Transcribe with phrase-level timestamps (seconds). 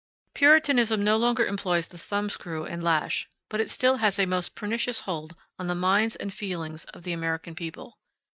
[0.33, 5.01] Puritanism no longer employs the thumbscrew and lash; but it still has a most pernicious
[5.01, 7.99] hold on the minds and feelings of the American people.